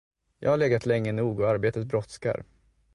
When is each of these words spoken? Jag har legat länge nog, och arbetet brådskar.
Jag 0.39 0.49
har 0.49 0.57
legat 0.57 0.85
länge 0.85 1.11
nog, 1.11 1.39
och 1.39 1.49
arbetet 1.49 1.87
brådskar. 1.87 2.43